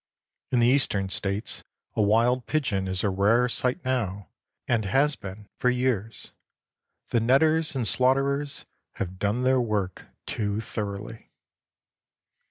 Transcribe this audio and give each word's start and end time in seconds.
In 0.51 0.59
the 0.61 0.67
Eastern 0.67 1.09
States 1.09 1.63
a 1.95 2.01
wild 2.01 2.47
pigeon 2.47 2.87
is 2.87 3.03
a 3.03 3.11
rare 3.11 3.47
sight 3.47 3.85
now, 3.85 4.29
and 4.67 4.83
has 4.85 5.15
been 5.15 5.47
for 5.59 5.69
years; 5.69 6.33
the 7.09 7.19
netters 7.19 7.75
and 7.75 7.87
slaughterers 7.87 8.65
have 8.93 9.19
done 9.19 9.43
their 9.43 9.61
work 9.61 10.07
too 10.25 10.59
thoroughly. 10.59 11.29